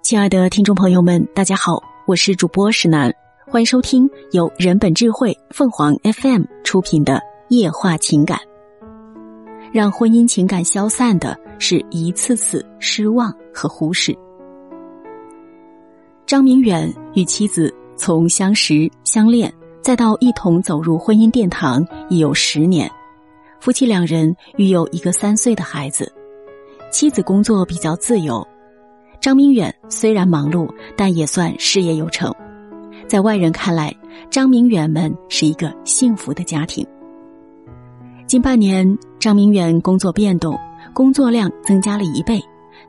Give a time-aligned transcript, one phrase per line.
[0.00, 3.12] 亲爱的听众朋友们，大家好，我是主播石楠，
[3.46, 7.14] 欢迎收听由人本智慧凤凰 FM 出品的
[7.48, 8.38] 《夜话情感》。
[9.70, 14.16] 让婚姻情感消散的是一次次失望和忽视。
[16.24, 19.52] 张明远与妻子从相识、相恋，
[19.82, 22.90] 再到一同走入婚姻殿堂，已有十年。
[23.60, 26.10] 夫妻两人育有一个三岁的孩子，
[26.90, 28.46] 妻子工作比较自由。
[29.20, 32.32] 张明远虽然忙碌，但也算事业有成。
[33.06, 33.94] 在外人看来，
[34.30, 36.86] 张明远们是一个幸福的家庭。
[38.26, 40.56] 近半年，张明远工作变动，
[40.92, 42.40] 工作量增加了一倍，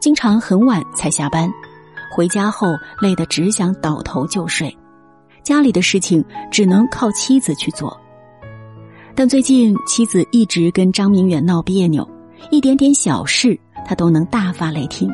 [0.00, 1.50] 经常很晚才下班，
[2.14, 2.66] 回家后
[3.00, 4.76] 累得只想倒头就睡，
[5.42, 7.98] 家里的事情只能靠妻子去做。
[9.14, 12.08] 但最近，妻子一直跟张明远闹别扭，
[12.50, 15.10] 一点点小事他都能大发雷霆。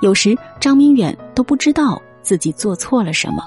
[0.00, 3.42] 有时张明远都不知道自己做错了什么。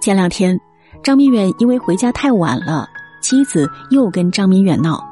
[0.00, 0.58] 前两天，
[1.02, 2.86] 张明远因为回家太晚了，
[3.22, 5.02] 妻子又跟张明远闹，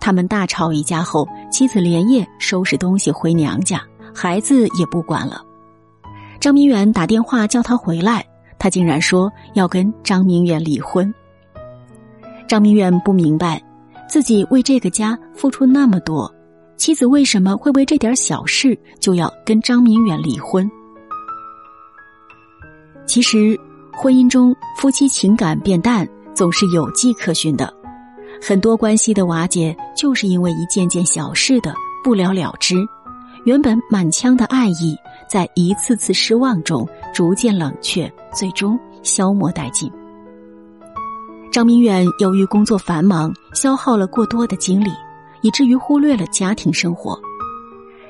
[0.00, 3.80] 他们大吵一架后，妻子连夜收拾东西回娘家，
[4.14, 5.42] 孩子也不管了。
[6.40, 8.24] 张明远打电话叫他回来，
[8.58, 11.12] 他竟然说要跟张明远离婚。
[12.46, 13.62] 张明远不明白，
[14.08, 16.32] 自己为这个家付出那么多。
[16.76, 20.70] 妻子为什么会为这点小事就要跟张明远离婚？
[23.06, 23.58] 其实，
[23.92, 27.72] 婚姻中夫妻情感变淡总是有迹可循的，
[28.42, 32.76] 很多关系的瓦解就是因为一件件小事的不了了之，
[33.44, 34.96] 原本满腔的爱意
[35.30, 39.90] 在一次次失望中逐渐冷却，最终消磨殆尽。
[41.50, 44.90] 张明远由于工作繁忙，消耗了过多的精力。
[45.42, 47.18] 以至于忽略了家庭生活，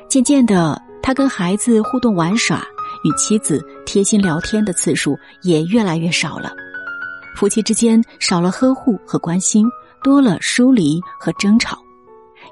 [0.09, 2.63] 渐渐的，他跟孩子互动玩耍，
[3.05, 6.53] 与妻子贴心聊天的次数也越来越少了。
[7.37, 9.67] 夫妻之间少了呵护和关心，
[10.03, 11.79] 多了疏离和争吵，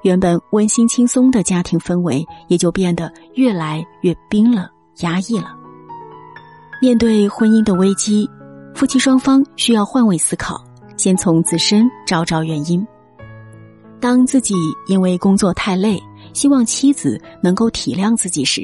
[0.03, 4.67] 原本温馨轻松的家庭氛围也就变得越来越冰冷
[4.99, 5.55] 压抑了。
[6.81, 8.29] 面对婚姻的危机，
[8.75, 10.63] 夫妻双方需要换位思考，
[10.97, 12.85] 先从自身找找原因。
[14.05, 14.53] 当自己
[14.85, 15.99] 因为工作太累，
[16.31, 18.61] 希望妻子能够体谅自己时，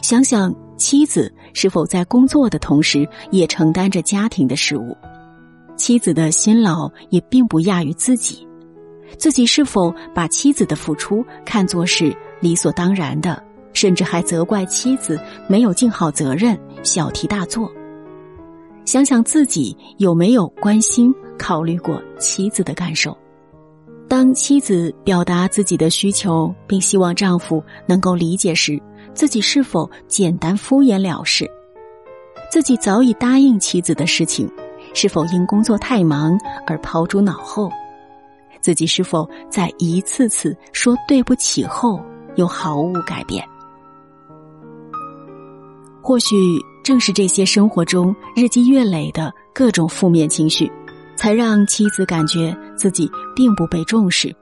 [0.00, 4.96] 想想妻子是否在工作的同时也承担着家庭的事务，
[5.76, 8.48] 妻子的辛劳也并不亚于自己，
[9.18, 17.70] 自己是否把妻子的付出看作是理所当然的，甚至还责怪妻子没有尽好责任，小题大做。
[18.86, 23.14] 想想自己有没有关心、考虑过妻子的感受。
[24.10, 28.76] 当妻子表达自己的需求，并希望丈夫能够理解时，
[29.14, 31.48] 自己是否简单敷衍了事？
[32.50, 34.50] 自己早已答应妻子的事情，
[34.94, 37.70] 是否因工作太忙而抛诸脑后？
[38.60, 42.00] 自己是否在一次次说对不起后
[42.34, 43.46] 又毫无改变？
[46.02, 46.34] 或许
[46.82, 50.68] 正是这些生活中日积月累的各种负面情绪。
[51.20, 54.34] 才让妻子感觉自己并不被重视，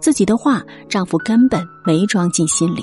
[0.00, 2.82] 自己的话丈夫根本没装进心里，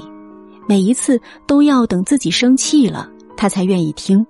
[0.70, 4.24] 每一次都要等自己生气了，他才愿意听。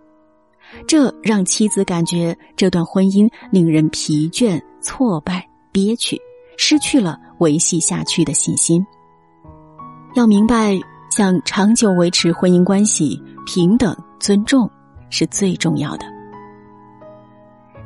[0.87, 6.17] 这让妻子感觉这段婚姻令人疲倦、挫败、憋屈，
[6.57, 8.81] 失去了维系下去的信心。
[10.15, 10.79] 要明白，
[11.09, 14.71] 想长久维持婚姻关系，平等、尊重
[15.09, 16.20] 是最重要的。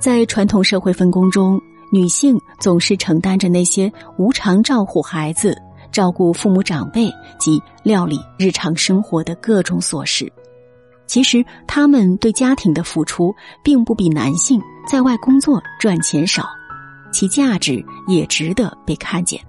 [0.06, 1.60] 在传统社会分工中，
[1.92, 5.60] 女性总是承担着那些无偿照顾孩子、
[5.92, 10.32] 照顾父母长辈及料理日常生活的各种琐事。
[11.08, 13.34] 其实，她们对家庭的付出
[13.64, 16.48] 并不比男性在外工作赚钱少，
[17.12, 19.42] 其价值也值得被看见。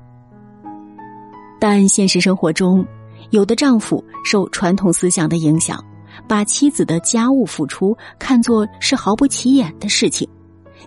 [1.61, 2.83] 但现实生活中，
[3.29, 5.85] 有的丈夫受传统思想的影响，
[6.27, 10.27] 把妻子的家务付出看作是毫不起眼的事情。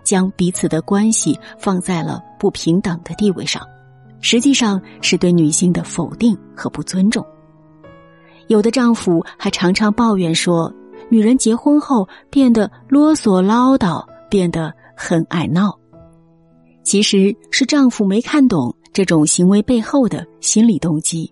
[0.03, 3.61] 将彼此的关系放在了不平等的地位上，
[4.21, 7.25] 实际上是对女性的否定和不尊重。
[8.47, 10.73] 有的丈夫还常常抱怨说，
[11.09, 15.77] 女人结婚后变得啰嗦唠叨，变得很爱闹。
[16.83, 21.31] 其实是丈夫没看懂这种行为背后的心理动机。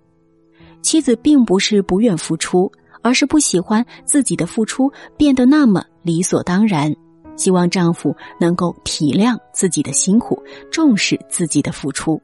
[0.84, 2.72] 妻子并不是不愿付出，
[3.02, 6.96] 而是不喜欢自己的付出变得那么理所当然。
[7.38, 10.38] 希望丈夫能够体谅自己的辛苦，
[10.70, 12.22] 重视自己的付出，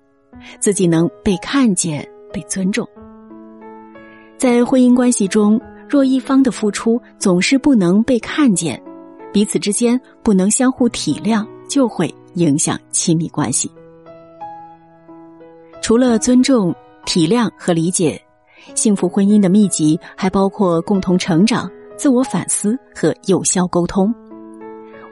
[0.60, 2.86] 自己能被看见、被尊重。
[4.38, 8.82] 在婚姻关系中，若一方的付出总是不能被看见，
[9.32, 13.72] 彼此之间不能相互体谅，就会影响亲密关系。
[15.82, 16.74] 除了尊重、
[17.06, 18.20] 体谅和理解，
[18.76, 24.14] 幸福婚姻的秘籍还包括共同成长、自我反思和有效沟通。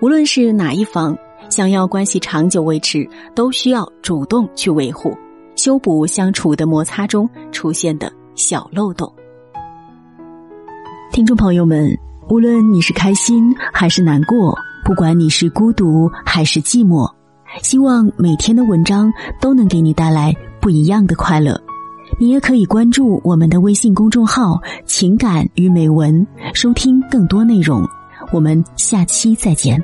[0.01, 1.15] 无论是哪一方，
[1.47, 5.15] 想要关系长久维持，都需要主动去维护、
[5.55, 9.13] 修补相处的摩擦中出现的小漏洞。
[11.11, 11.95] 听众朋友们，
[12.29, 17.07] 无论你是开心还是难过，不管你是孤独还是寂寞，
[17.61, 21.61] 希望每天的文章都能给你带来不一样的快乐。
[22.19, 26.25] 你也可以关注我们的微信公众号“情感与美文”，
[26.55, 27.87] 收听更多内容。
[28.33, 29.81] 我们下期再见。